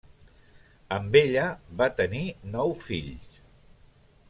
Amb 0.97 1.17
ella 1.19 1.43
va 1.83 1.89
tenir 2.01 2.23
nou 2.57 2.75
fills. 2.87 3.39